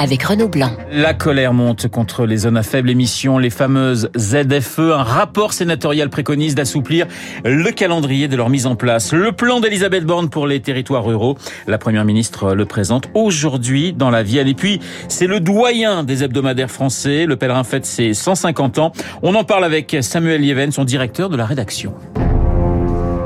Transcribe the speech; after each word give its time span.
avec 0.00 0.22
Renaud 0.22 0.48
Blanc. 0.48 0.70
La 0.90 1.12
colère 1.12 1.52
monte 1.52 1.86
contre 1.88 2.24
les 2.24 2.38
zones 2.38 2.56
à 2.56 2.62
faible 2.62 2.88
émission, 2.88 3.36
les 3.36 3.50
fameuses 3.50 4.10
ZFE. 4.16 4.78
Un 4.78 5.02
rapport 5.02 5.52
sénatorial 5.52 6.08
préconise 6.08 6.54
d'assouplir 6.54 7.06
le 7.44 7.70
calendrier 7.70 8.26
de 8.26 8.34
leur 8.34 8.48
mise 8.48 8.64
en 8.64 8.76
place. 8.76 9.12
Le 9.12 9.32
plan 9.32 9.60
d'Elisabeth 9.60 10.04
Borne 10.04 10.30
pour 10.30 10.46
les 10.46 10.60
territoires 10.60 11.04
ruraux. 11.04 11.36
La 11.66 11.76
première 11.76 12.06
ministre 12.06 12.54
le 12.54 12.64
présente 12.64 13.08
aujourd'hui 13.12 13.92
dans 13.92 14.08
la 14.08 14.22
Vienne. 14.22 14.48
Et 14.48 14.54
puis, 14.54 14.80
c'est 15.08 15.26
le 15.26 15.38
doyen 15.38 16.02
des 16.02 16.24
hebdomadaires 16.24 16.70
français. 16.70 17.26
Le 17.26 17.36
pèlerin 17.36 17.62
fête 17.62 17.84
ses 17.84 18.14
150 18.14 18.78
ans. 18.78 18.92
On 19.20 19.34
en 19.34 19.44
parle 19.44 19.64
avec 19.64 19.98
Samuel 20.00 20.42
Yeven, 20.42 20.72
son 20.72 20.84
directeur 20.84 21.28
de 21.28 21.36
la 21.36 21.44
rédaction. 21.44 21.92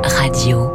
Radio. 0.02 0.73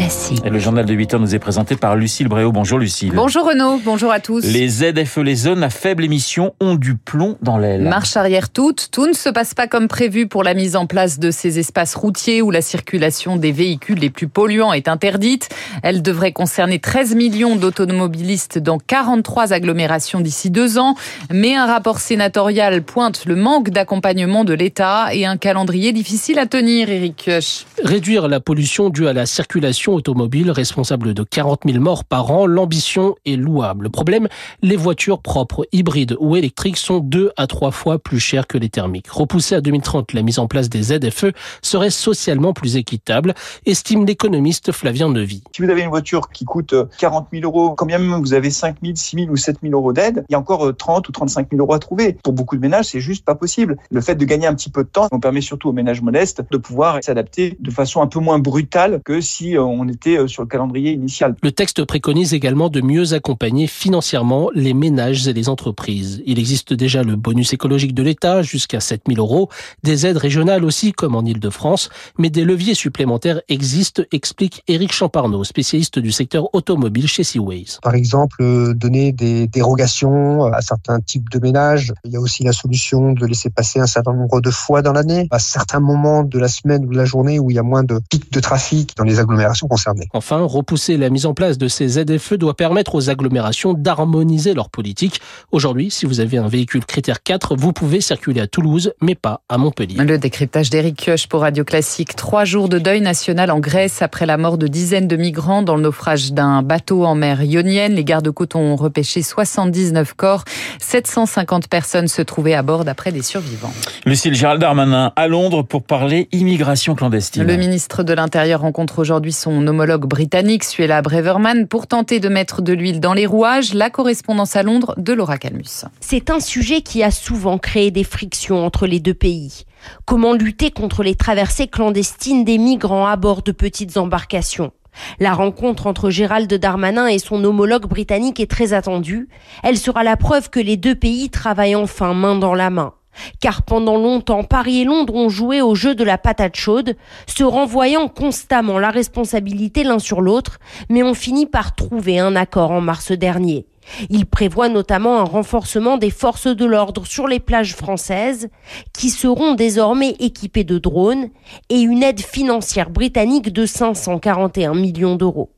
Classique. 0.00 0.40
Et 0.46 0.48
le 0.48 0.58
journal 0.58 0.86
de 0.86 0.94
8 0.94 1.12
heures 1.12 1.20
nous 1.20 1.34
est 1.34 1.38
présenté 1.38 1.76
par 1.76 1.94
Lucille 1.94 2.26
Bréau. 2.26 2.52
Bonjour 2.52 2.78
Lucille. 2.78 3.12
Bonjour 3.14 3.46
Renaud, 3.46 3.82
bonjour 3.84 4.10
à 4.10 4.18
tous. 4.18 4.42
Les 4.42 4.66
ZFE, 4.66 5.18
les 5.18 5.34
zones 5.34 5.62
à 5.62 5.68
faible 5.68 6.02
émission, 6.04 6.54
ont 6.58 6.74
du 6.74 6.94
plomb 6.94 7.36
dans 7.42 7.58
l'aile. 7.58 7.82
Marche 7.82 8.16
arrière 8.16 8.48
toute, 8.48 8.88
tout 8.90 9.06
ne 9.06 9.12
se 9.12 9.28
passe 9.28 9.52
pas 9.52 9.66
comme 9.66 9.88
prévu 9.88 10.26
pour 10.26 10.42
la 10.42 10.54
mise 10.54 10.74
en 10.74 10.86
place 10.86 11.18
de 11.18 11.30
ces 11.30 11.58
espaces 11.58 11.94
routiers 11.94 12.40
où 12.40 12.50
la 12.50 12.62
circulation 12.62 13.36
des 13.36 13.52
véhicules 13.52 13.98
les 13.98 14.08
plus 14.08 14.26
polluants 14.26 14.72
est 14.72 14.88
interdite. 14.88 15.50
Elle 15.82 16.00
devrait 16.00 16.32
concerner 16.32 16.78
13 16.78 17.14
millions 17.14 17.56
d'automobilistes 17.56 18.58
dans 18.58 18.78
43 18.78 19.52
agglomérations 19.52 20.22
d'ici 20.22 20.48
deux 20.48 20.78
ans. 20.78 20.94
Mais 21.30 21.56
un 21.56 21.66
rapport 21.66 21.98
sénatorial 21.98 22.82
pointe 22.84 23.26
le 23.26 23.36
manque 23.36 23.68
d'accompagnement 23.68 24.44
de 24.44 24.54
l'État 24.54 25.08
et 25.12 25.26
un 25.26 25.36
calendrier 25.36 25.92
difficile 25.92 26.38
à 26.38 26.46
tenir, 26.46 26.88
Eric 26.88 27.16
Kioch. 27.16 27.66
Réduire 27.84 28.28
la 28.28 28.40
pollution 28.40 28.88
due 28.88 29.06
à 29.06 29.12
la 29.12 29.26
circulation 29.26 29.89
automobile 29.92 30.50
responsable 30.50 31.14
de 31.14 31.22
40 31.22 31.60
000 31.66 31.82
morts 31.82 32.04
par 32.04 32.30
an. 32.30 32.46
L'ambition 32.46 33.16
est 33.26 33.36
louable. 33.36 33.84
Le 33.84 33.90
problème, 33.90 34.28
les 34.62 34.76
voitures 34.76 35.20
propres, 35.20 35.66
hybrides 35.72 36.16
ou 36.20 36.36
électriques 36.36 36.76
sont 36.76 36.98
deux 36.98 37.30
à 37.36 37.46
trois 37.46 37.70
fois 37.70 37.98
plus 37.98 38.20
chères 38.20 38.46
que 38.46 38.58
les 38.58 38.68
thermiques. 38.68 39.08
Repousser 39.08 39.54
à 39.54 39.60
2030 39.60 40.12
la 40.12 40.22
mise 40.22 40.38
en 40.38 40.46
place 40.46 40.68
des 40.68 40.82
ZFE 40.82 41.32
serait 41.62 41.90
socialement 41.90 42.52
plus 42.52 42.76
équitable, 42.76 43.34
estime 43.66 44.06
l'économiste 44.06 44.72
Flavien 44.72 45.08
Nevy. 45.08 45.42
Si 45.54 45.62
vous 45.62 45.70
avez 45.70 45.82
une 45.82 45.90
voiture 45.90 46.30
qui 46.30 46.44
coûte 46.44 46.74
40 46.98 47.28
000 47.32 47.44
euros, 47.44 47.74
quand 47.74 47.86
même 47.86 48.14
vous 48.14 48.34
avez 48.34 48.50
5 48.50 48.76
000, 48.82 48.94
6 48.96 49.16
000 49.16 49.30
ou 49.30 49.36
7 49.36 49.58
000 49.62 49.74
euros 49.74 49.92
d'aide, 49.92 50.24
il 50.28 50.32
y 50.32 50.34
a 50.34 50.38
encore 50.38 50.74
30 50.76 51.08
ou 51.08 51.12
35 51.12 51.48
000 51.50 51.62
euros 51.62 51.74
à 51.74 51.78
trouver. 51.78 52.16
Pour 52.22 52.32
beaucoup 52.32 52.56
de 52.56 52.60
ménages, 52.60 52.86
c'est 52.86 53.00
juste 53.00 53.24
pas 53.24 53.34
possible. 53.34 53.76
Le 53.90 54.00
fait 54.00 54.14
de 54.14 54.24
gagner 54.24 54.46
un 54.46 54.54
petit 54.54 54.70
peu 54.70 54.84
de 54.84 54.88
temps, 54.88 55.08
on 55.12 55.20
permet 55.20 55.40
surtout 55.40 55.68
aux 55.68 55.72
ménages 55.72 56.02
modestes 56.02 56.42
de 56.50 56.56
pouvoir 56.56 56.98
s'adapter 57.02 57.56
de 57.58 57.70
façon 57.70 58.02
un 58.02 58.06
peu 58.06 58.20
moins 58.20 58.38
brutale 58.38 59.00
que 59.04 59.20
si 59.20 59.56
on 59.58 59.69
était 59.88 60.18
euh, 60.18 60.26
sur 60.26 60.42
le 60.42 60.48
calendrier 60.48 60.92
initial. 60.92 61.34
Le 61.42 61.52
texte 61.52 61.84
préconise 61.84 62.34
également 62.34 62.68
de 62.68 62.80
mieux 62.80 63.14
accompagner 63.14 63.66
financièrement 63.66 64.50
les 64.54 64.74
ménages 64.74 65.28
et 65.28 65.32
les 65.32 65.48
entreprises. 65.48 66.22
Il 66.26 66.38
existe 66.38 66.72
déjà 66.72 67.02
le 67.02 67.16
bonus 67.16 67.52
écologique 67.52 67.94
de 67.94 68.02
l'État 68.02 68.42
jusqu'à 68.42 68.80
7 68.80 69.02
000 69.08 69.20
euros, 69.20 69.48
des 69.82 70.06
aides 70.06 70.16
régionales 70.16 70.64
aussi 70.64 70.92
comme 70.92 71.14
en 71.14 71.24
Ile-de-France, 71.24 71.88
mais 72.18 72.30
des 72.30 72.44
leviers 72.44 72.74
supplémentaires 72.74 73.40
existent, 73.48 74.02
explique 74.12 74.62
Éric 74.68 74.92
Champarneau, 74.92 75.44
spécialiste 75.44 75.98
du 75.98 76.12
secteur 76.12 76.54
automobile 76.54 77.08
chez 77.08 77.24
Seaways. 77.24 77.78
Par 77.82 77.94
exemple, 77.94 78.42
euh, 78.42 78.74
donner 78.74 79.12
des 79.12 79.46
dérogations 79.46 80.44
à 80.44 80.60
certains 80.60 81.00
types 81.00 81.28
de 81.30 81.38
ménages. 81.38 81.92
Il 82.04 82.12
y 82.12 82.16
a 82.16 82.20
aussi 82.20 82.44
la 82.44 82.52
solution 82.52 83.12
de 83.12 83.26
laisser 83.26 83.50
passer 83.50 83.80
un 83.80 83.86
certain 83.86 84.12
nombre 84.12 84.40
de 84.40 84.50
fois 84.50 84.82
dans 84.82 84.92
l'année, 84.92 85.28
à 85.30 85.38
certains 85.38 85.80
moments 85.80 86.22
de 86.22 86.38
la 86.38 86.48
semaine 86.48 86.84
ou 86.84 86.92
de 86.92 86.96
la 86.96 87.04
journée 87.04 87.38
où 87.38 87.50
il 87.50 87.54
y 87.54 87.58
a 87.58 87.62
moins 87.62 87.84
de 87.84 88.00
pics 88.10 88.32
de 88.32 88.40
trafic 88.40 88.96
dans 88.96 89.04
les 89.04 89.18
agglomérations 89.18 89.59
concernées. 89.68 90.08
Enfin, 90.12 90.40
repousser 90.40 90.96
la 90.96 91.10
mise 91.10 91.26
en 91.26 91.34
place 91.34 91.58
de 91.58 91.68
ces 91.68 91.88
ZFE 91.88 92.34
doit 92.34 92.54
permettre 92.54 92.94
aux 92.94 93.10
agglomérations 93.10 93.74
d'harmoniser 93.74 94.54
leur 94.54 94.70
politique. 94.70 95.20
Aujourd'hui, 95.52 95.90
si 95.90 96.06
vous 96.06 96.20
avez 96.20 96.38
un 96.38 96.48
véhicule 96.48 96.84
critère 96.84 97.22
4, 97.22 97.56
vous 97.56 97.72
pouvez 97.72 98.00
circuler 98.00 98.40
à 98.40 98.46
Toulouse, 98.46 98.92
mais 99.00 99.14
pas 99.14 99.42
à 99.48 99.58
Montpellier. 99.58 99.98
Le 99.98 100.18
décryptage 100.18 100.70
d'Éric 100.70 100.96
Kioch 100.96 101.26
pour 101.28 101.42
Radio 101.42 101.64
Classique. 101.64 102.16
Trois 102.16 102.44
jours 102.44 102.68
de 102.68 102.78
deuil 102.78 103.00
national 103.00 103.50
en 103.50 103.60
Grèce 103.60 104.02
après 104.02 104.26
la 104.26 104.36
mort 104.36 104.58
de 104.58 104.66
dizaines 104.66 105.08
de 105.08 105.16
migrants 105.16 105.62
dans 105.62 105.76
le 105.76 105.82
naufrage 105.82 106.32
d'un 106.32 106.62
bateau 106.62 107.04
en 107.04 107.14
mer 107.14 107.42
Ionienne. 107.42 107.94
Les 107.94 108.04
gardes-côtes 108.04 108.56
ont 108.56 108.76
repêché 108.76 109.22
79 109.22 110.14
corps. 110.14 110.44
750 110.78 111.68
personnes 111.68 112.08
se 112.08 112.22
trouvaient 112.22 112.54
à 112.54 112.62
bord 112.62 112.84
d'après 112.84 113.12
des 113.12 113.22
survivants. 113.22 113.72
Lucille 114.04 114.34
Gérald 114.34 114.60
Darmanin 114.60 115.12
à 115.16 115.28
Londres 115.28 115.62
pour 115.62 115.82
parler 115.82 116.28
immigration 116.32 116.94
clandestine. 116.94 117.44
Le 117.44 117.56
ministre 117.56 118.02
de 118.02 118.12
l'Intérieur 118.12 118.60
rencontre 118.60 118.98
aujourd'hui 118.98 119.32
son 119.32 119.49
homologue 119.66 120.06
britannique 120.06 120.64
Suella 120.64 121.02
Breverman 121.02 121.66
pour 121.66 121.86
tenter 121.86 122.20
de 122.20 122.28
mettre 122.28 122.62
de 122.62 122.72
l'huile 122.72 123.00
dans 123.00 123.14
les 123.14 123.26
rouages. 123.26 123.74
La 123.74 123.90
correspondance 123.90 124.56
à 124.56 124.62
Londres 124.62 124.94
de 124.96 125.12
Laura 125.12 125.38
Calmus. 125.38 125.84
C'est 126.00 126.30
un 126.30 126.40
sujet 126.40 126.82
qui 126.82 127.02
a 127.02 127.10
souvent 127.10 127.58
créé 127.58 127.90
des 127.90 128.04
frictions 128.04 128.64
entre 128.64 128.86
les 128.86 129.00
deux 129.00 129.14
pays. 129.14 129.64
Comment 130.04 130.32
lutter 130.32 130.70
contre 130.70 131.02
les 131.02 131.14
traversées 131.14 131.66
clandestines 131.66 132.44
des 132.44 132.58
migrants 132.58 133.06
à 133.06 133.16
bord 133.16 133.42
de 133.42 133.52
petites 133.52 133.96
embarcations? 133.96 134.72
La 135.18 135.34
rencontre 135.34 135.86
entre 135.86 136.10
Gérald 136.10 136.52
Darmanin 136.52 137.06
et 137.06 137.18
son 137.18 137.42
homologue 137.44 137.86
britannique 137.86 138.40
est 138.40 138.50
très 138.50 138.72
attendue. 138.72 139.28
Elle 139.62 139.76
sera 139.76 140.04
la 140.04 140.16
preuve 140.16 140.50
que 140.50 140.60
les 140.60 140.76
deux 140.76 140.94
pays 140.94 141.30
travaillent 141.30 141.76
enfin 141.76 142.14
main 142.14 142.36
dans 142.36 142.54
la 142.54 142.70
main. 142.70 142.94
Car 143.40 143.62
pendant 143.62 143.96
longtemps, 143.96 144.44
Paris 144.44 144.80
et 144.80 144.84
Londres 144.84 145.14
ont 145.14 145.28
joué 145.28 145.60
au 145.60 145.74
jeu 145.74 145.94
de 145.94 146.04
la 146.04 146.18
patate 146.18 146.56
chaude, 146.56 146.96
se 147.26 147.44
renvoyant 147.44 148.08
constamment 148.08 148.78
la 148.78 148.90
responsabilité 148.90 149.84
l'un 149.84 149.98
sur 149.98 150.20
l'autre, 150.20 150.58
mais 150.88 151.02
ont 151.02 151.14
fini 151.14 151.46
par 151.46 151.74
trouver 151.74 152.18
un 152.18 152.36
accord 152.36 152.70
en 152.70 152.80
mars 152.80 153.12
dernier. 153.12 153.66
Il 154.08 154.26
prévoit 154.26 154.68
notamment 154.68 155.18
un 155.18 155.24
renforcement 155.24 155.96
des 155.96 156.10
forces 156.10 156.46
de 156.46 156.64
l'ordre 156.64 157.06
sur 157.06 157.26
les 157.26 157.40
plages 157.40 157.74
françaises, 157.74 158.48
qui 158.92 159.10
seront 159.10 159.54
désormais 159.54 160.16
équipées 160.20 160.64
de 160.64 160.78
drones, 160.78 161.28
et 161.68 161.80
une 161.80 162.02
aide 162.02 162.20
financière 162.20 162.90
britannique 162.90 163.52
de 163.52 163.66
541 163.66 164.74
millions 164.74 165.16
d'euros. 165.16 165.50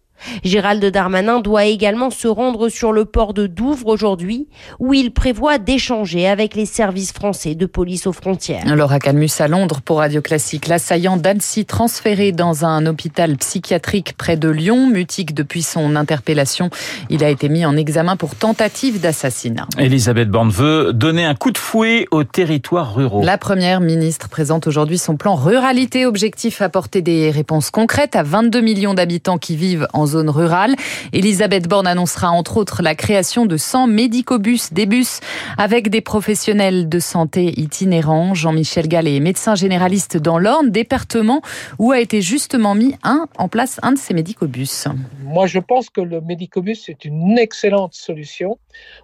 Gérald 0.44 0.84
Darmanin 0.84 1.40
doit 1.40 1.64
également 1.64 2.10
se 2.10 2.28
rendre 2.28 2.68
sur 2.68 2.92
le 2.92 3.04
port 3.04 3.34
de 3.34 3.46
Douvres 3.46 3.88
aujourd'hui, 3.88 4.48
où 4.78 4.94
il 4.94 5.12
prévoit 5.12 5.58
d'échanger 5.58 6.26
avec 6.26 6.54
les 6.54 6.66
services 6.66 7.12
français 7.12 7.54
de 7.54 7.66
police 7.66 8.06
aux 8.06 8.12
frontières. 8.12 8.64
Laura 8.74 8.98
Calmus 8.98 9.30
à 9.38 9.48
Londres 9.48 9.80
pour 9.84 9.98
Radio 9.98 10.20
Classique. 10.22 10.68
L'assaillant 10.68 11.16
d'Annecy 11.16 11.64
transféré 11.64 12.32
dans 12.32 12.64
un 12.64 12.86
hôpital 12.86 13.36
psychiatrique 13.36 14.14
près 14.16 14.36
de 14.36 14.48
Lyon, 14.48 14.88
mutique 14.88 15.34
depuis 15.34 15.62
son 15.62 15.96
interpellation. 15.96 16.70
Il 17.10 17.24
a 17.24 17.28
été 17.28 17.48
mis 17.48 17.64
en 17.64 17.76
examen 17.76 18.16
pour 18.16 18.34
tentative 18.34 19.00
d'assassinat. 19.00 19.66
Elisabeth 19.78 20.28
Borne 20.28 20.50
veut 20.50 20.92
donner 20.92 21.24
un 21.24 21.34
coup 21.34 21.50
de 21.50 21.58
fouet 21.58 22.06
aux 22.10 22.24
territoires 22.24 22.94
ruraux. 22.94 23.22
La 23.22 23.38
première 23.38 23.80
ministre 23.80 24.28
présente 24.28 24.66
aujourd'hui 24.66 24.98
son 24.98 25.16
plan 25.16 25.34
ruralité, 25.34 26.06
objectif 26.06 26.62
apporter 26.62 27.02
des 27.02 27.30
réponses 27.30 27.70
concrètes 27.70 28.16
à 28.16 28.22
22 28.22 28.60
millions 28.60 28.94
d'habitants 28.94 29.38
qui 29.38 29.56
vivent 29.56 29.88
en 29.92 30.06
zone 30.06 30.11
rurale. 30.14 30.74
Elisabeth 31.12 31.68
Borne 31.68 31.86
annoncera 31.86 32.30
entre 32.30 32.56
autres 32.56 32.82
la 32.82 32.94
création 32.94 33.46
de 33.46 33.56
100 33.56 33.86
médicobus, 33.86 34.72
des 34.72 34.86
bus 34.86 35.20
avec 35.58 35.88
des 35.88 36.00
professionnels 36.00 36.88
de 36.88 36.98
santé 36.98 37.58
itinérants. 37.58 38.34
Jean-Michel 38.34 38.88
Gallet 38.88 39.16
est 39.16 39.20
médecin 39.20 39.54
généraliste 39.54 40.16
dans 40.16 40.38
l'Orne, 40.38 40.70
département 40.70 41.42
où 41.78 41.92
a 41.92 42.00
été 42.00 42.22
justement 42.22 42.74
mis 42.74 42.94
en 43.04 43.48
place 43.48 43.78
un 43.82 43.92
de 43.92 43.98
ces 43.98 44.14
médicobus. 44.14 44.86
Moi, 45.24 45.46
je 45.46 45.58
pense 45.58 45.90
que 45.90 46.00
le 46.00 46.20
médicobus 46.20 46.88
est 46.88 47.04
une 47.04 47.38
excellente 47.38 47.94
solution. 47.94 48.58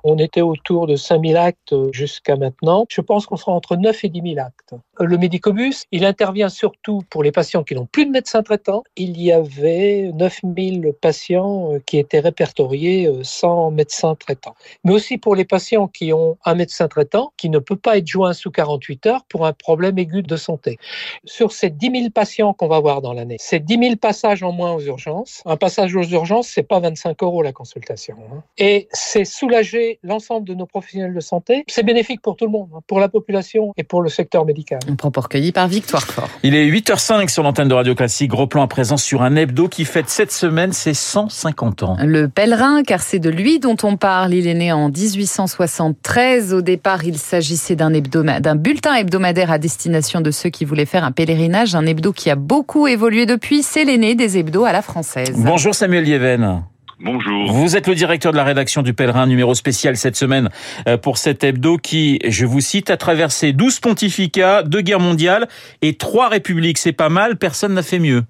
On 0.05 0.19
était 0.19 0.41
autour 0.41 0.87
de 0.87 0.97
5000 0.97 1.37
actes 1.37 1.75
jusqu'à 1.93 2.37
maintenant. 2.37 2.87
Je 2.91 3.01
pense 3.01 3.27
qu'on 3.27 3.37
sera 3.37 3.53
entre 3.53 3.77
9 3.77 4.05
et 4.05 4.09
10 4.09 4.35
000 4.35 4.47
actes. 4.47 4.75
Le 5.01 5.17
médicobus, 5.17 5.85
il 5.93 6.05
intervient 6.05 6.49
surtout 6.49 7.03
pour 7.11 7.23
les 7.23 7.33
patients 7.33 7.63
qui 7.63 7.75
n'ont 7.75 7.87
plus 7.87 8.07
de 8.07 8.11
médecin 8.11 8.43
traitant. 8.43 8.83
Il 8.97 9.21
y 9.21 9.33
avait 9.33 10.11
9000 10.15 10.93
patients 11.01 11.73
qui 11.87 11.99
étaient 11.99 12.21
répertoriés 12.21 13.11
sans 13.23 13.71
médecin 13.71 14.15
traitant. 14.15 14.55
Mais 14.85 14.93
aussi 14.93 15.19
pour 15.19 15.35
les 15.35 15.45
patients 15.45 15.89
qui 15.89 16.13
ont 16.13 16.39
un 16.45 16.55
médecin 16.55 16.89
traitant 16.89 17.33
qui 17.37 17.51
ne 17.51 17.59
peut 17.59 17.77
pas 17.77 17.99
être 17.99 18.07
joint 18.07 18.33
sous 18.33 18.51
48 18.51 19.07
heures 19.07 19.25
pour 19.29 19.47
un 19.47 19.53
problème 19.53 19.99
aigu 19.99 20.23
de 20.23 20.37
santé. 20.37 20.79
Sur 21.25 21.53
ces 21.53 21.71
10 21.71 21.91
000 21.91 22.11
patients 22.11 22.53
qu'on 22.53 22.69
va 22.69 22.81
voir 22.81 23.03
dans 23.03 23.13
l'année, 23.13 23.37
c'est 23.39 23.61
10 23.61 23.79
000 23.79 23.97
passages 23.97 24.43
en 24.43 24.53
moins 24.53 24.73
aux 24.73 24.81
urgences. 24.81 25.43
Un 25.45 25.57
passage 25.57 25.95
aux 25.95 26.05
urgences, 26.05 26.49
c'est 26.49 26.63
pas 26.63 26.81
25 26.81 27.23
euros 27.23 27.43
la 27.43 27.53
consultation. 27.53 28.17
Et 28.57 28.89
c'est 28.93 29.25
sous 29.25 29.49
la 29.49 29.58
soulager 29.59 29.99
l'ensemble 30.03 30.47
de 30.47 30.55
nos 30.55 30.67
professionnels 30.67 31.15
de 31.15 31.21
santé. 31.21 31.65
C'est 31.69 31.83
bénéfique 31.83 32.23
pour 32.23 32.37
tout 32.37 32.45
le 32.45 32.51
monde, 32.51 32.69
hein, 32.75 32.81
pour 32.87 33.01
la 33.01 33.09
population 33.09 33.73
et 33.77 33.83
pour 33.83 34.03
le 34.03 34.09
secteur 34.09 34.45
médical. 34.45 34.79
Un 34.89 34.95
propos 34.95 35.21
recueilli 35.21 35.53
par 35.53 35.69
Victoire 35.69 36.03
Fort. 36.03 36.29
Il 36.43 36.55
est 36.55 36.67
8h05 36.69 37.29
sur 37.29 37.43
l'antenne 37.43 37.69
de 37.69 37.75
Radio 37.75 37.95
Classique. 37.95 38.31
Gros 38.31 38.47
plan 38.47 38.63
à 38.63 38.69
présent 38.69 38.97
sur 38.97 39.23
un 39.23 39.37
hebdo 39.37 39.69
qui 39.69 39.85
fête 39.85 40.09
cette 40.09 40.33
semaine 40.33 40.73
ses 40.73 40.95
150 40.95 41.83
ans. 41.83 41.97
Le 42.03 42.29
pèlerin, 42.29 42.83
car 42.83 43.03
c'est 43.03 43.19
de 43.19 43.31
lui 43.31 43.59
dont 43.59 43.77
on 43.83 43.97
parle. 43.97 44.35
Il 44.35 44.47
est 44.47 44.55
né 44.55 44.73
en 44.73 44.89
1873. 44.89 46.55
Au 46.55 46.63
départ, 46.63 47.05
il 47.05 47.19
s'agissait 47.19 47.77
d'un 47.77 47.89
d'un 47.91 48.57
bulletin 48.57 48.95
hebdomadaire 48.95 49.51
à 49.51 49.59
destination 49.59 50.21
de 50.21 50.31
ceux 50.31 50.51
qui 50.51 50.65
voulaient 50.65 50.87
faire 50.87 51.05
un 51.05 51.13
pèlerinage. 51.13 51.75
Un 51.75 51.87
hebdo 51.87 52.13
qui 52.13 52.31
a 52.31 52.37
beaucoup 52.37 52.87
évolué 52.87 53.27
depuis. 53.27 53.63
C'est 53.63 53.85
l'aîné 53.85 54.15
des 54.15 54.39
hebdos 54.39 54.65
à 54.65 54.73
la 54.73 54.83
française. 54.83 55.35
Bonjour 55.37 55.75
Samuel 55.75 56.05
Lieven. 56.05 56.63
Bonjour. 57.01 57.53
Vous 57.53 57.77
êtes 57.77 57.87
le 57.87 57.95
directeur 57.95 58.33
de 58.33 58.37
la 58.37 58.43
rédaction 58.43 58.83
du 58.83 58.93
Pèlerin, 58.93 59.27
numéro 59.27 59.55
spécial 59.55 59.97
cette 59.97 60.17
semaine 60.17 60.49
euh, 60.89 60.97
pour 60.97 61.17
cet 61.17 61.45
hebdo 61.45 61.77
qui, 61.79 62.19
je 62.27 62.45
vous 62.45 62.61
cite, 62.61 62.91
a 62.91 62.97
traversé 62.97 63.53
12 63.53 63.79
pontificats, 63.79 64.65
deux 64.65 64.81
guerres 64.81 64.99
mondiales 64.99 65.49
et 65.81 65.95
trois 65.97 66.29
républiques. 66.29 66.79
C'est 66.79 66.93
pas 66.93 67.09
mal, 67.09 67.37
personne 67.37 67.75
n'a 67.75 67.85
fait 67.85 68.01
mieux. 68.01 68.25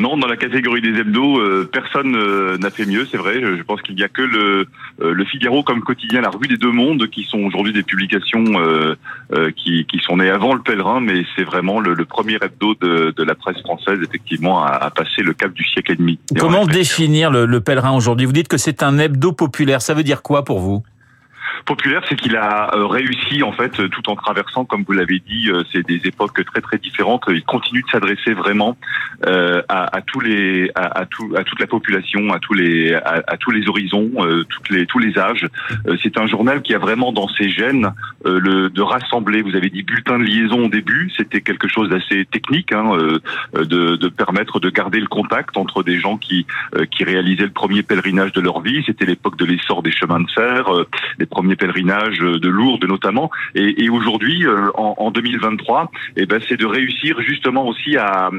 Non, 0.00 0.16
dans 0.16 0.26
la 0.26 0.36
catégorie 0.36 0.82
des 0.82 0.98
hebdos, 1.00 1.38
euh, 1.38 1.68
personne 1.70 2.14
euh, 2.16 2.58
n'a 2.58 2.70
fait 2.70 2.86
mieux, 2.86 3.06
c'est 3.10 3.16
vrai. 3.16 3.40
Je 3.40 3.62
pense 3.62 3.80
qu'il 3.82 3.94
n'y 3.94 4.02
a 4.02 4.08
que 4.08 4.22
le, 4.22 4.66
euh, 5.02 5.12
le 5.12 5.24
Figaro 5.24 5.62
comme 5.62 5.80
quotidien, 5.80 6.20
la 6.20 6.30
revue 6.30 6.48
des 6.48 6.56
deux 6.56 6.70
mondes, 6.70 7.08
qui 7.08 7.24
sont 7.24 7.38
aujourd'hui 7.38 7.72
des 7.72 7.82
publications 7.82 8.44
qui, 9.56 9.86
sont 10.06 10.18
nées 10.18 10.30
avant 10.30 10.54
le 10.54 10.60
pèlerin, 10.60 11.00
mais 11.00 11.24
c'est 11.34 11.42
vraiment 11.42 11.80
le, 11.80 12.04
premier 12.04 12.38
hebdo 12.40 12.74
de, 12.80 13.22
la 13.22 13.34
presse 13.34 13.60
française, 13.60 13.98
effectivement, 14.02 14.62
à, 14.62 14.68
à, 14.68 14.90
passer 14.90 15.22
le 15.22 15.32
cap 15.32 15.52
du 15.52 15.64
siècle 15.64 15.92
et 15.92 15.96
demi. 15.96 16.18
Comment 16.38 16.66
définir 16.66 17.30
le, 17.30 17.46
le 17.46 17.60
pèlerin 17.60 17.92
aujourd'hui? 17.92 18.26
Vous 18.26 18.32
dites 18.32 18.48
que 18.48 18.58
c'est 18.58 18.82
un 18.82 18.98
hebdo 18.98 19.32
populaire, 19.32 19.82
ça 19.82 19.94
veut 19.94 20.04
dire 20.04 20.22
quoi 20.22 20.44
pour 20.44 20.60
vous? 20.60 20.82
Populaire, 21.66 22.02
c'est 22.08 22.16
qu'il 22.16 22.36
a 22.36 22.74
euh, 22.74 22.86
réussi 22.86 23.42
en 23.42 23.52
fait 23.52 23.72
tout 23.90 24.08
en 24.08 24.16
traversant, 24.16 24.64
comme 24.64 24.84
vous 24.84 24.92
l'avez 24.92 25.18
dit, 25.18 25.50
euh, 25.50 25.64
c'est 25.72 25.84
des 25.84 26.00
époques 26.06 26.42
très 26.46 26.60
très 26.62 26.78
différentes. 26.78 27.24
Il 27.28 27.44
continue 27.44 27.82
de 27.82 27.88
s'adresser 27.88 28.32
vraiment 28.32 28.78
euh, 29.26 29.60
à, 29.68 29.96
à, 29.96 30.00
tous 30.00 30.20
les, 30.20 30.70
à, 30.74 31.00
à, 31.00 31.06
tout, 31.06 31.34
à 31.36 31.44
toute 31.44 31.60
la 31.60 31.66
population, 31.66 32.32
à 32.32 32.38
tous 32.38 32.54
les, 32.54 32.94
à, 32.94 33.36
tous 33.38 33.50
les 33.50 33.68
horizons, 33.68 34.10
toutes 34.48 34.70
les, 34.70 34.86
tous 34.86 34.98
les 34.98 35.18
âges. 35.18 35.46
c'est 36.02 36.16
un 36.18 36.26
journal 36.26 36.62
qui 36.62 36.74
a 36.74 36.78
vraiment 36.78 37.12
dans 37.12 37.28
ses 37.28 37.50
gènes 37.50 37.92
le 38.24 38.70
de 38.70 38.82
rassembler. 38.82 39.42
Vous 39.42 39.56
avez 39.56 39.68
dit 39.68 39.82
bulletin 39.82 40.18
de 40.18 40.24
liaison 40.24 40.66
au 40.66 40.68
début, 40.68 41.10
c'était 41.16 41.40
quelque 41.40 41.68
chose 41.68 41.88
d'assez 41.88 42.24
technique, 42.26 42.72
hein, 42.72 42.92
de, 43.54 43.96
de 43.96 44.08
permettre 44.08 44.60
de 44.60 44.70
garder 44.70 45.00
le 45.00 45.08
contact 45.08 45.56
entre 45.56 45.82
des 45.82 45.98
gens 45.98 46.16
qui 46.16 46.46
qui 46.92 47.04
réalisaient 47.04 47.44
le 47.44 47.50
premier 47.50 47.82
pèlerinage 47.82 48.32
de 48.32 48.40
leur 48.40 48.60
vie. 48.60 48.82
C'était 48.86 49.06
l'époque 49.06 49.36
de 49.36 49.44
l'essor 49.44 49.82
des 49.82 49.92
chemins 49.92 50.20
de 50.20 50.30
fer, 50.30 50.70
les 51.18 51.26
premiers 51.26 51.55
pèlerinage 51.56 52.18
de 52.18 52.48
Lourdes 52.48 52.84
notamment. 52.84 53.30
Et, 53.54 53.84
et 53.84 53.88
aujourd'hui, 53.90 54.46
euh, 54.46 54.70
en, 54.74 54.94
en, 54.98 55.10
2023, 55.10 55.90
eh 56.16 56.26
ben, 56.26 56.40
c'est 56.48 56.56
de 56.56 56.66
réussir 56.66 57.20
justement 57.20 57.66
aussi 57.66 57.96
à 57.96 58.30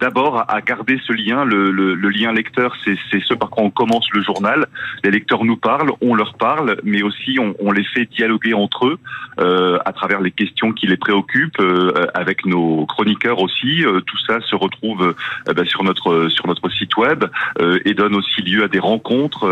d'abord 0.00 0.44
à 0.48 0.60
garder 0.60 0.98
ce 1.06 1.12
lien. 1.12 1.44
Le, 1.44 1.70
le, 1.70 1.94
le 1.94 2.08
lien 2.08 2.32
lecteur, 2.32 2.76
c'est 2.84 2.96
ce 3.20 3.34
par 3.34 3.50
quoi 3.50 3.64
on 3.64 3.70
commence 3.70 4.08
le 4.12 4.22
journal. 4.22 4.66
Les 5.04 5.10
lecteurs 5.10 5.44
nous 5.44 5.56
parlent, 5.56 5.92
on 6.00 6.14
leur 6.14 6.34
parle, 6.34 6.76
mais 6.84 7.02
aussi 7.02 7.38
on, 7.38 7.54
on 7.58 7.72
les 7.72 7.84
fait 7.84 8.06
dialoguer 8.06 8.54
entre 8.54 8.86
eux 8.86 8.98
euh, 9.40 9.78
à 9.84 9.92
travers 9.92 10.20
les 10.20 10.30
questions 10.30 10.72
qui 10.72 10.86
les 10.86 10.96
préoccupent, 10.96 11.60
euh, 11.60 12.06
avec 12.14 12.46
nos 12.46 12.86
chroniqueurs 12.86 13.40
aussi. 13.40 13.84
Euh, 13.84 14.00
tout 14.00 14.18
ça 14.26 14.40
se 14.40 14.54
retrouve 14.54 15.14
euh, 15.48 15.52
ben, 15.52 15.66
sur 15.66 15.82
notre 15.84 16.28
sur 16.28 16.46
notre 16.46 16.70
site 16.70 16.96
web 16.96 17.24
et 17.84 17.94
donne 17.94 18.14
aussi 18.14 18.42
lieu 18.42 18.64
à 18.64 18.68
des 18.68 18.78
rencontres 18.78 19.44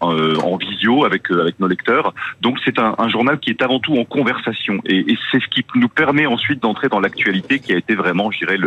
en 0.00 0.56
visio 0.56 1.04
avec 1.04 1.30
avec 1.30 1.58
nos 1.60 1.66
lecteurs. 1.66 2.14
C'est 2.64 2.78
un, 2.78 3.08
journal 3.08 3.38
qui 3.38 3.50
est 3.50 3.62
avant 3.62 3.80
tout 3.80 3.96
en 3.96 4.04
conversation 4.04 4.80
et, 4.84 5.16
c'est 5.30 5.40
ce 5.40 5.48
qui 5.48 5.64
nous 5.74 5.88
permet 5.88 6.26
ensuite 6.26 6.62
d'entrer 6.62 6.88
dans 6.88 7.00
l'actualité 7.00 7.58
qui 7.58 7.72
a 7.72 7.76
été 7.76 7.94
vraiment, 7.94 8.30
je 8.30 8.38
dirais, 8.38 8.58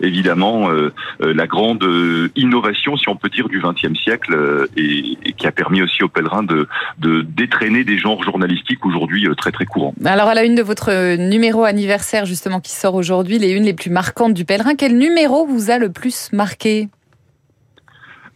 évidemment 0.00 0.70
euh, 0.70 0.92
euh 1.20 1.34
la 1.34 1.46
grande 1.46 1.82
euh, 1.82 2.28
innovation, 2.36 2.96
si 2.96 3.08
on 3.08 3.16
peut 3.16 3.28
dire, 3.28 3.48
du 3.48 3.60
XXe 3.60 3.98
siècle 3.98 4.68
et, 4.76 5.32
qui 5.36 5.46
a 5.46 5.52
permis 5.52 5.82
aussi 5.82 6.02
aux 6.02 6.08
pèlerins 6.08 6.42
de, 6.42 6.68
de 6.98 7.22
détraîner 7.22 7.84
des 7.84 7.98
genres 7.98 8.22
journalistiques 8.22 8.84
aujourd'hui 8.86 9.26
très 9.36 9.52
très 9.52 9.64
courants. 9.64 9.94
Alors 10.04 10.28
à 10.28 10.34
la 10.34 10.44
une 10.44 10.54
de 10.54 10.62
votre 10.62 11.16
numéro 11.16 11.64
anniversaire 11.64 12.24
justement 12.26 12.60
qui 12.60 12.72
sort 12.72 12.94
aujourd'hui, 12.94 13.38
les 13.38 13.52
unes 13.52 13.64
les 13.64 13.74
plus 13.74 13.90
marquantes 13.90 14.34
du 14.34 14.44
pèlerin, 14.44 14.74
quel 14.76 14.96
numéro 14.96 15.46
vous 15.46 15.70
a 15.70 15.78
le 15.78 15.90
plus 15.90 16.30
marqué? 16.32 16.88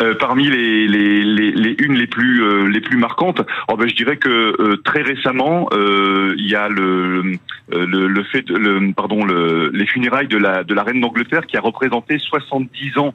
Euh, 0.00 0.14
parmi 0.14 0.48
les, 0.48 0.86
les, 0.86 1.24
les, 1.24 1.50
les, 1.50 1.76
unes 1.80 1.94
les 1.94 2.06
plus 2.06 2.44
euh, 2.44 2.68
les 2.68 2.80
plus 2.80 2.96
marquantes, 2.96 3.42
oh 3.68 3.76
ben, 3.76 3.88
je 3.88 3.96
dirais 3.96 4.16
que 4.16 4.28
euh, 4.28 4.76
très 4.84 5.02
récemment, 5.02 5.68
il 5.72 6.48
y 6.48 6.54
a 6.54 6.68
le, 6.68 7.38
le, 7.70 8.06
le 8.06 8.22
fait 8.24 8.42
de, 8.42 8.54
le, 8.56 8.92
pardon 8.92 9.24
le, 9.24 9.70
les 9.72 9.86
funérailles 9.86 10.28
de 10.28 10.38
la 10.38 10.62
de 10.62 10.72
la 10.72 10.84
reine 10.84 11.00
d'Angleterre 11.00 11.46
qui 11.46 11.56
a 11.56 11.60
représenté 11.60 12.18
70 12.18 12.98
ans 12.98 13.14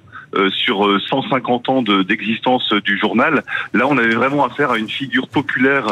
sur 0.49 0.99
150 0.99 1.69
ans 1.69 1.81
d'existence 1.83 2.73
du 2.73 2.97
journal. 2.97 3.43
Là, 3.73 3.85
on 3.87 3.97
avait 3.99 4.15
vraiment 4.15 4.43
affaire 4.43 4.71
à 4.71 4.79
une 4.79 4.89
figure 4.89 5.27
populaire 5.27 5.85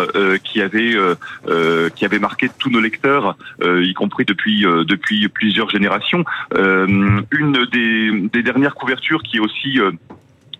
qui 0.44 0.62
avait 0.62 0.96
qui 1.96 2.06
avait 2.06 2.20
marqué 2.20 2.50
tous 2.58 2.70
nos 2.70 2.80
lecteurs, 2.80 3.38
y 3.64 3.94
compris 3.94 4.26
depuis 4.26 4.62
depuis 4.64 5.28
plusieurs 5.30 5.70
générations. 5.70 6.26
une 6.56 7.66
des, 7.72 8.30
des 8.34 8.44
dernières 8.44 8.74
couvertures 8.74 9.22
qui 9.22 9.38
est 9.38 9.42
aussi 9.42 9.80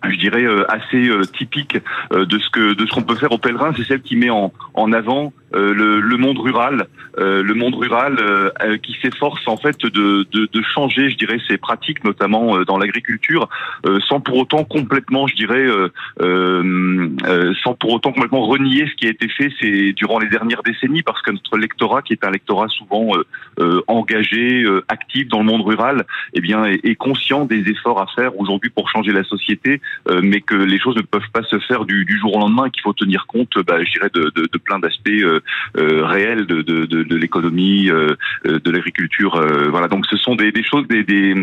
je 0.10 0.18
dirais 0.18 0.44
euh, 0.44 0.66
assez 0.72 1.08
euh, 1.08 1.24
typique 1.26 1.78
euh, 2.14 2.26
de 2.26 2.40
ce 2.40 2.50
que 2.50 2.74
de 2.74 2.86
ce 2.86 2.92
qu'on 2.92 3.04
peut 3.04 3.16
faire 3.16 3.32
au 3.32 3.38
pèlerin, 3.38 3.72
c'est 3.76 3.84
celle 3.84 4.02
qui 4.02 4.16
met 4.16 4.30
en, 4.30 4.52
en 4.74 4.92
avant 4.94 5.34
le, 5.54 6.00
le, 6.00 6.18
monde 6.18 6.38
rural, 6.38 6.88
le 7.18 7.54
monde 7.54 7.76
rural 7.76 8.18
qui 8.84 8.96
s'efforce 9.02 9.48
en 9.48 9.58
fait 9.58 9.80
de, 9.82 10.26
de, 10.32 10.50
de, 10.52 10.62
changer, 10.62 11.10
je 11.10 11.18
dirais, 11.18 11.38
ses 11.48 11.58
pratiques, 11.58 12.04
notamment 12.04 12.64
dans 12.64 12.78
l'agriculture, 12.78 13.50
sans 14.08 14.20
pour 14.20 14.38
autant 14.38 14.64
complètement, 14.64 15.28
je 15.28 15.36
dirais, 15.36 15.68
sans 17.64 17.74
pour 17.74 17.94
autant 17.94 18.12
complètement 18.12 18.46
renier 18.46 18.88
ce 18.88 18.96
qui 18.96 19.08
a 19.08 19.10
été 19.10 19.28
fait 19.28 19.52
c'est 19.60 19.94
durant 19.94 20.20
les 20.20 20.30
dernières 20.30 20.64
décennies, 20.64 21.04
parce 21.04 21.22
que 21.22 21.32
notre 21.32 21.58
lectorat, 21.58 22.02
qui 22.02 22.14
est 22.14 22.24
un 22.24 22.32
lectorat 22.32 22.68
souvent 22.70 23.12
engagé, 23.88 24.66
actif 24.88 25.28
dans 25.28 25.40
le 25.40 25.46
monde 25.46 25.62
rural, 25.62 26.06
eh 26.34 26.42
bien, 26.42 26.66
est, 26.66 26.86
est 26.86 26.96
conscient 26.96 27.46
des 27.46 27.70
efforts 27.70 28.02
à 28.02 28.08
faire 28.16 28.38
aujourd'hui 28.40 28.70
pour 28.70 28.90
changer 28.90 29.12
la 29.12 29.24
société 29.24 29.82
euh, 30.10 30.22
mais 30.24 30.42
que 30.42 30.56
les 30.56 30.80
choses 30.80 30.96
ne 30.96 31.02
peuvent 31.02 31.30
pas 31.34 31.44
se 31.44 31.60
faire 31.60 31.86
du, 31.86 32.06
du 32.06 32.18
jour 32.20 32.36
au 32.36 32.40
lendemain, 32.40 32.70
qu'il 32.70 32.82
faut 32.82 32.94
tenir 32.94 33.26
compte, 33.28 33.54
bah, 33.66 33.84
je 33.84 33.92
dirais, 33.92 34.10
de, 34.14 34.32
de, 34.36 34.50
de 34.52 34.58
plein 34.58 34.80
d'aspects 34.80 35.10
euh, 35.10 35.41
euh, 35.78 36.06
réels 36.06 36.46
de, 36.46 36.62
de, 36.62 36.86
de 36.86 37.16
l'économie, 37.16 37.88
de 37.88 38.72
l'agriculture. 38.72 39.42
voilà, 39.70 39.88
donc 39.88 40.06
ce 40.08 40.18
sont 40.18 40.36
des, 40.36 40.52
des 40.52 40.64
choses, 40.64 40.88
des, 40.88 41.04
des, 41.04 41.34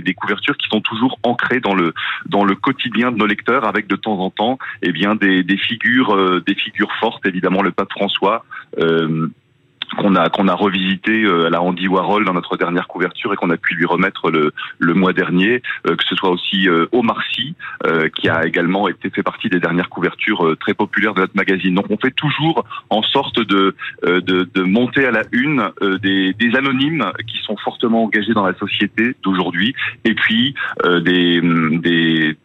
des, 0.00 0.14
couvertures 0.14 0.56
qui 0.56 0.68
sont 0.68 0.80
toujours 0.80 1.18
ancrées 1.22 1.60
dans 1.60 1.74
le 1.74 1.94
dans 2.26 2.44
le 2.44 2.54
quotidien 2.54 3.12
de 3.12 3.16
nos 3.16 3.26
lecteurs, 3.26 3.66
avec 3.66 3.86
de 3.86 3.96
temps 3.96 4.18
en 4.18 4.30
temps, 4.30 4.58
eh 4.82 4.92
bien, 4.92 5.14
des, 5.14 5.42
des 5.42 5.56
figures, 5.56 6.42
des 6.42 6.54
figures 6.54 6.92
fortes, 7.00 7.26
évidemment, 7.26 7.62
le 7.62 7.72
pape 7.72 7.92
François. 7.92 8.44
Euh, 8.78 9.28
qu'on 9.94 10.14
a 10.16 10.28
qu'on 10.28 10.48
a 10.48 10.54
revisité 10.54 11.24
euh, 11.24 11.46
à 11.46 11.50
la 11.50 11.62
Andy 11.62 11.88
Warhol 11.88 12.24
dans 12.24 12.34
notre 12.34 12.56
dernière 12.56 12.88
couverture 12.88 13.32
et 13.32 13.36
qu'on 13.36 13.50
a 13.50 13.56
pu 13.56 13.74
lui 13.74 13.86
remettre 13.86 14.30
le, 14.30 14.52
le 14.78 14.94
mois 14.94 15.12
dernier, 15.12 15.62
euh, 15.86 15.96
que 15.96 16.04
ce 16.04 16.14
soit 16.14 16.30
aussi 16.30 16.68
euh, 16.68 16.86
Omar 16.92 17.22
Sy, 17.32 17.54
qui 18.16 18.28
a 18.28 18.46
également 18.46 18.88
été 18.88 19.10
fait 19.10 19.22
partie 19.22 19.48
des 19.48 19.58
dernières 19.58 19.88
couvertures 19.88 20.56
très 20.60 20.74
populaires 20.74 21.14
de 21.14 21.20
notre 21.20 21.36
magazine. 21.36 21.74
Donc 21.74 21.86
on 21.90 21.96
fait 21.96 22.12
toujours 22.12 22.64
en 22.90 23.02
sorte 23.02 23.40
de 23.40 23.74
de, 24.02 24.20
de 24.20 24.62
monter 24.62 25.06
à 25.06 25.10
la 25.10 25.22
une 25.32 25.70
des, 26.00 26.32
des 26.34 26.56
anonymes 26.56 27.04
qui 27.26 27.38
sont 27.38 27.56
fortement 27.56 28.04
engagés 28.04 28.34
dans 28.34 28.46
la 28.46 28.54
société 28.54 29.14
d'aujourd'hui 29.22 29.74
et 30.04 30.14
puis 30.14 30.54
des 30.84 31.40
des, 31.40 31.40
des, 31.40 32.36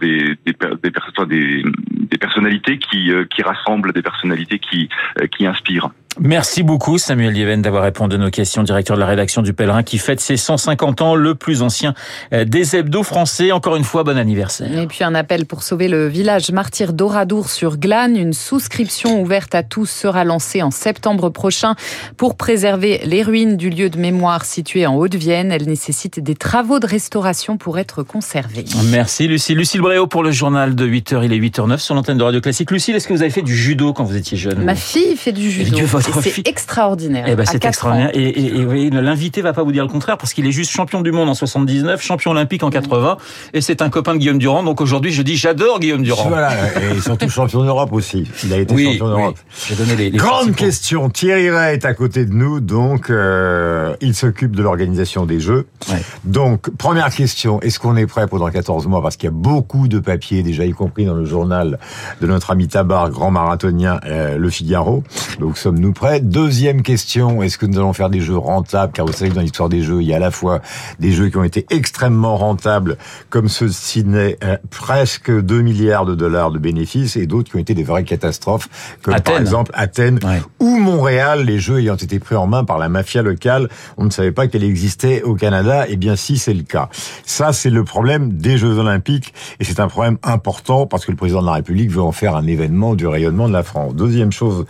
des, 0.00 0.90
des, 1.26 1.62
des 2.10 2.18
personnalités 2.18 2.78
qui 2.78 3.12
qui 3.34 3.42
rassemblent, 3.42 3.92
des 3.92 4.02
personnalités 4.02 4.58
qui 4.58 4.88
qui 5.36 5.46
inspirent. 5.46 5.90
Merci 6.18 6.64
beaucoup 6.64 6.98
Samuel 6.98 7.32
Lieven 7.32 7.62
d'avoir 7.62 7.84
répondu 7.84 8.16
à 8.16 8.18
nos 8.18 8.30
questions, 8.30 8.64
directeur 8.64 8.96
de 8.96 9.00
la 9.00 9.06
rédaction 9.06 9.42
du 9.42 9.52
Pèlerin 9.52 9.84
qui 9.84 9.96
fête 9.96 10.20
ses 10.20 10.36
150 10.36 11.02
ans, 11.02 11.14
le 11.14 11.36
plus 11.36 11.62
ancien 11.62 11.94
euh, 12.32 12.44
des 12.44 12.74
hebdos 12.74 13.04
français. 13.04 13.52
Encore 13.52 13.76
une 13.76 13.84
fois, 13.84 14.02
bon 14.02 14.18
anniversaire. 14.18 14.76
Et 14.76 14.86
puis 14.88 15.04
un 15.04 15.14
appel 15.14 15.46
pour 15.46 15.62
sauver 15.62 15.86
le 15.86 16.08
village 16.08 16.50
martyr 16.50 16.92
d'Oradour 16.94 17.48
sur 17.48 17.76
Glane. 17.78 18.16
Une 18.16 18.32
souscription 18.32 19.22
ouverte 19.22 19.54
à 19.54 19.62
tous 19.62 19.86
sera 19.86 20.24
lancée 20.24 20.62
en 20.62 20.72
septembre 20.72 21.30
prochain 21.30 21.76
pour 22.16 22.36
préserver 22.36 23.00
les 23.04 23.22
ruines 23.22 23.56
du 23.56 23.70
lieu 23.70 23.88
de 23.88 23.98
mémoire 23.98 24.44
situé 24.44 24.86
en 24.86 24.96
Haute-Vienne. 24.96 25.52
Elle 25.52 25.68
nécessite 25.68 26.18
des 26.18 26.34
travaux 26.34 26.80
de 26.80 26.88
restauration 26.88 27.56
pour 27.56 27.78
être 27.78 28.02
conservée. 28.02 28.64
Merci 28.86 29.28
Lucie. 29.28 29.54
Lucille 29.54 29.80
Bréau 29.80 30.08
pour 30.08 30.24
le 30.24 30.32
journal 30.32 30.74
de 30.74 30.86
8h. 30.86 31.24
Il 31.24 31.32
est 31.32 31.38
8h09 31.38 31.78
sur 31.78 31.94
l'antenne 31.94 32.18
de 32.18 32.24
Radio 32.24 32.40
Classique. 32.40 32.72
Lucille, 32.72 32.96
est-ce 32.96 33.06
que 33.06 33.12
vous 33.12 33.22
avez 33.22 33.30
fait 33.30 33.42
du 33.42 33.56
judo 33.56 33.92
quand 33.92 34.04
vous 34.04 34.16
étiez 34.16 34.36
jeune? 34.36 34.64
Ma 34.64 34.74
fille 34.74 35.16
fait 35.16 35.32
du 35.32 35.50
judo 35.50 35.78
C'est 36.22 36.46
extraordinaire. 36.48 37.24
Eh 37.28 37.34
ben, 37.34 37.44
c'est 37.46 37.64
extraordinaire. 37.64 38.10
Et, 38.14 38.22
et, 38.28 38.56
et 38.60 38.64
oui, 38.64 38.90
l'invité 38.90 39.42
va 39.42 39.52
pas 39.52 39.62
vous 39.62 39.72
dire 39.72 39.82
le 39.84 39.88
contraire 39.90 40.18
parce 40.18 40.32
qu'il 40.32 40.46
est 40.46 40.52
juste 40.52 40.70
champion 40.70 41.00
du 41.00 41.12
monde 41.12 41.28
en 41.28 41.34
79, 41.34 42.02
champion 42.02 42.30
olympique 42.32 42.62
en 42.62 42.70
80, 42.70 43.16
et 43.54 43.60
c'est 43.60 43.82
un 43.82 43.90
copain 43.90 44.14
de 44.14 44.18
Guillaume 44.18 44.38
Durand. 44.38 44.62
Donc 44.62 44.80
aujourd'hui, 44.80 45.12
je 45.12 45.22
dis 45.22 45.36
j'adore 45.36 45.80
Guillaume 45.80 46.02
Durand. 46.02 46.28
Voilà, 46.28 46.52
et 46.94 47.00
surtout 47.02 47.28
champion 47.28 47.64
d'Europe 47.64 47.92
aussi. 47.92 48.28
Il 48.44 48.52
a 48.52 48.58
été 48.58 48.74
Oui, 48.74 48.84
champion 48.92 49.08
d'Europe. 49.08 49.36
oui. 49.38 49.64
J'ai 49.68 49.74
donné 49.76 49.96
les, 49.96 50.10
les 50.10 50.18
Grande 50.18 50.54
question. 50.54 51.08
Thierry 51.10 51.50
Ray 51.50 51.74
est 51.74 51.84
à 51.84 51.94
côté 51.94 52.24
de 52.24 52.32
nous, 52.32 52.60
donc 52.60 53.10
euh, 53.10 53.94
il 54.00 54.14
s'occupe 54.14 54.54
de 54.56 54.62
l'organisation 54.62 55.26
des 55.26 55.40
Jeux. 55.40 55.66
Ouais. 55.90 56.00
Donc, 56.24 56.70
première 56.76 57.10
question, 57.10 57.60
est-ce 57.60 57.78
qu'on 57.78 57.96
est 57.96 58.06
prêt 58.06 58.26
pendant 58.26 58.48
14 58.50 58.86
mois? 58.86 59.02
Parce 59.02 59.16
qu'il 59.16 59.26
y 59.26 59.32
a 59.32 59.34
beaucoup 59.34 59.88
de 59.88 59.98
papiers, 59.98 60.42
déjà 60.42 60.64
y 60.64 60.72
compris 60.72 61.04
dans 61.04 61.14
le 61.14 61.24
journal 61.24 61.78
de 62.20 62.26
notre 62.26 62.50
ami 62.50 62.68
Tabar, 62.68 63.10
grand 63.10 63.30
marathonien, 63.30 64.00
euh, 64.06 64.36
Le 64.36 64.50
Figaro. 64.50 65.02
Donc, 65.38 65.58
sommes-nous 65.58 65.89
prêts 65.92 66.20
Deuxième 66.20 66.82
question, 66.82 67.42
est-ce 67.42 67.58
que 67.58 67.66
nous 67.66 67.78
allons 67.78 67.92
faire 67.92 68.10
des 68.10 68.20
Jeux 68.20 68.36
rentables? 68.36 68.92
Car 68.92 69.06
vous 69.06 69.12
savez 69.12 69.30
que 69.30 69.34
dans 69.36 69.40
l'histoire 69.40 69.68
des 69.68 69.82
Jeux, 69.82 70.02
il 70.02 70.08
y 70.08 70.12
a 70.12 70.16
à 70.16 70.20
la 70.20 70.30
fois 70.30 70.60
des 70.98 71.12
Jeux 71.12 71.28
qui 71.28 71.36
ont 71.36 71.44
été 71.44 71.66
extrêmement 71.70 72.36
rentables, 72.36 72.96
comme 73.28 73.48
ceux 73.48 73.66
de 73.66 73.72
Sydney, 73.72 74.36
euh, 74.44 74.56
presque 74.70 75.30
2 75.30 75.60
milliards 75.62 76.06
de 76.06 76.14
dollars 76.14 76.50
de 76.50 76.58
bénéfices, 76.58 77.16
et 77.16 77.26
d'autres 77.26 77.50
qui 77.50 77.56
ont 77.56 77.60
été 77.60 77.74
des 77.74 77.82
vraies 77.84 78.04
catastrophes, 78.04 78.68
comme 79.02 79.18
par 79.20 79.38
exemple 79.38 79.70
Athènes 79.74 80.18
Ouais. 80.24 80.42
ou 80.58 80.76
Montréal, 80.76 81.44
les 81.44 81.58
jeux 81.58 81.78
ayant 81.80 81.96
été 81.96 82.18
pris 82.18 82.34
en 82.36 82.46
main 82.46 82.64
par 82.64 82.78
la 82.78 82.88
mafia 82.88 83.22
locale, 83.22 83.68
on 83.96 84.04
ne 84.04 84.10
savait 84.10 84.32
pas 84.32 84.46
qu'elle 84.48 84.64
existait 84.64 85.22
au 85.22 85.34
Canada. 85.34 85.84
Eh 85.88 85.96
bien, 85.96 86.16
si 86.16 86.38
c'est 86.38 86.54
le 86.54 86.62
cas. 86.62 86.88
Ça, 87.24 87.52
c'est 87.52 87.70
le 87.70 87.84
problème 87.84 88.32
des 88.32 88.58
Jeux 88.58 88.78
Olympiques, 88.78 89.32
et 89.60 89.64
c'est 89.64 89.80
un 89.80 89.88
problème 89.88 90.18
important 90.22 90.86
parce 90.86 91.04
que 91.04 91.10
le 91.10 91.16
président 91.16 91.40
de 91.40 91.46
la 91.46 91.52
République 91.54 91.90
veut 91.90 92.02
en 92.02 92.12
faire 92.12 92.36
un 92.36 92.46
événement 92.46 92.94
du 92.94 93.06
rayonnement 93.06 93.48
de 93.48 93.52
la 93.52 93.62
France. 93.62 93.94
Deuxième 93.94 94.32
chose, 94.32 94.66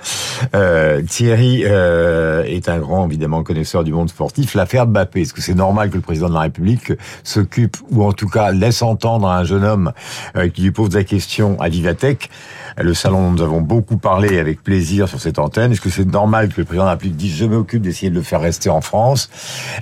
euh, 0.54 1.02
Thierry 1.10 1.64
euh, 1.64 2.44
est 2.44 2.68
un 2.68 2.78
grand, 2.78 3.04
évidemment, 3.06 3.42
connaisseur 3.42 3.82
du 3.82 3.92
monde 3.92 4.08
sportif. 4.08 4.54
L'affaire 4.54 4.86
Mbappé, 4.86 5.22
est-ce 5.22 5.34
que 5.34 5.42
c'est 5.42 5.56
normal 5.56 5.90
que 5.90 5.96
le 5.96 6.02
président 6.02 6.28
de 6.28 6.34
la 6.34 6.42
République 6.42 6.92
s'occupe, 7.24 7.76
ou 7.90 8.04
en 8.04 8.12
tout 8.12 8.28
cas 8.28 8.52
laisse 8.52 8.80
entendre 8.80 9.26
à 9.26 9.38
un 9.38 9.44
jeune 9.44 9.64
homme 9.64 9.92
euh, 10.36 10.48
qui 10.48 10.62
lui 10.62 10.70
pose 10.70 10.94
la 10.94 11.02
question 11.02 11.60
à 11.60 11.68
Vivatech? 11.68 12.30
Le 12.78 12.94
salon 12.94 13.22
dont 13.22 13.30
nous 13.32 13.42
avons 13.42 13.60
beaucoup 13.60 13.96
parlé 13.96 14.38
avec 14.38 14.62
plaisir 14.62 15.08
sur 15.08 15.20
cette 15.20 15.40
antenne. 15.40 15.72
Est-ce 15.72 15.80
que 15.80 15.90
c'est 15.90 16.06
normal 16.06 16.48
que 16.48 16.58
le 16.58 16.64
président 16.64 16.84
de 16.84 16.86
la 16.86 16.92
République 16.92 17.16
dise 17.16 17.34
je 17.34 17.44
m'occupe 17.44 17.82
d'essayer 17.82 18.08
de 18.08 18.14
le 18.14 18.22
faire 18.22 18.40
rester 18.40 18.70
en 18.70 18.80
France? 18.80 19.28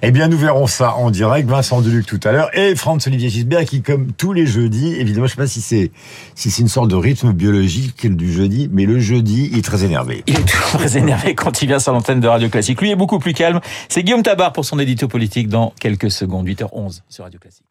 Eh 0.01 0.11
bien, 0.11 0.29
nous 0.29 0.39
verrons 0.39 0.67
ça 0.67 0.95
en 0.95 1.11
direct. 1.11 1.49
Vincent 1.49 1.83
Deluc 1.83 2.07
tout 2.07 2.19
à 2.25 2.33
l'heure 2.33 2.49
et 2.57 2.75
Franz-Olivier 2.75 3.29
Gisbert 3.29 3.67
qui, 3.67 3.83
comme 3.83 4.13
tous 4.13 4.33
les 4.33 4.47
jeudis, 4.47 4.95
évidemment, 4.95 5.27
je 5.27 5.33
sais 5.33 5.37
pas 5.37 5.47
si 5.47 5.61
c'est 5.61 5.93
si 6.35 6.51
c'est 6.51 6.63
une 6.63 6.69
sorte 6.69 6.89
de 6.89 6.97
rythme 6.97 7.33
biologique 7.33 8.07
du 8.17 8.33
jeudi, 8.33 8.71
mais 8.73 8.87
le 8.87 8.99
jeudi, 8.99 9.51
il 9.53 9.59
est 9.59 9.63
très 9.63 9.85
énervé. 9.85 10.25
Il 10.27 10.37
est 10.37 10.49
très 10.49 10.97
énervé 10.97 11.18
quand 11.37 11.63
il 11.63 11.67
vient 11.67 11.79
sur 11.79 11.93
l'antenne 11.93 12.21
de 12.21 12.29
Radio 12.29 12.49
Classique. 12.49 12.81
Lui 12.81 12.91
est 12.91 12.97
beaucoup 12.97 13.19
plus 13.19 13.35
calme. 13.35 13.61
C'est 13.89 14.03
Guillaume 14.03 14.23
Tabar 14.23 14.53
pour 14.53 14.65
son 14.65 14.79
édito 14.79 15.09
politique 15.09 15.49
dans 15.49 15.73
quelques 15.81 16.11
secondes, 16.11 16.47
8h11 16.47 17.03
sur 17.09 17.25
Radio 17.25 17.39
Classique. 17.39 17.68